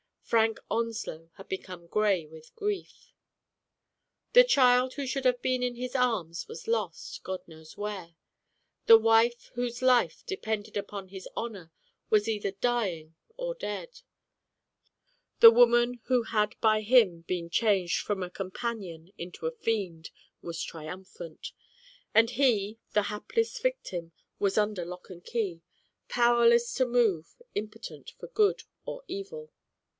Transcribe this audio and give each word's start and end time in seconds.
Frank 0.23 0.59
Onslow 0.69 1.29
had 1.35 1.47
become 1.49 1.85
gray 1.87 2.25
with 2.25 2.55
grief. 2.55 3.11
The 4.31 4.45
child 4.45 4.93
who 4.93 5.05
should 5.05 5.25
have 5.25 5.41
been 5.41 5.61
in 5.61 5.75
his 5.75 5.93
arms 5.93 6.47
was 6.47 6.69
lost, 6.69 7.21
God 7.23 7.45
knows 7.47 7.75
where. 7.77 8.15
The 8.85 8.97
wife 8.97 9.51
whose 9.55 9.81
life 9.81 10.23
depended 10.25 10.77
upon 10.77 11.09
his 11.09 11.27
honor 11.35 11.69
was 12.09 12.29
either 12.29 12.51
dying 12.51 13.13
or 13.35 13.53
dead. 13.53 14.01
The 15.41 15.51
woman 15.51 15.99
who 16.05 16.23
had 16.23 16.55
by 16.61 16.81
him 16.81 17.21
been 17.27 17.49
changed 17.49 17.99
from 17.99 18.23
a 18.23 18.29
companion 18.29 19.11
into 19.17 19.45
a 19.47 19.51
fiend 19.51 20.11
was 20.41 20.63
tri 20.63 20.85
umphant. 20.85 21.51
And 22.15 22.31
he, 22.31 22.79
the 22.93 23.03
hapless 23.03 23.59
victim, 23.59 24.13
was 24.39 24.57
under 24.57 24.85
lock 24.85 25.09
and 25.09 25.23
key, 25.23 25.61
powerless 26.07 26.73
to 26.75 26.85
move, 26.85 27.35
impotent 27.53 28.13
for 28.17 28.27
good 28.27 28.63
or 28.85 29.03
evil. 29.07 29.51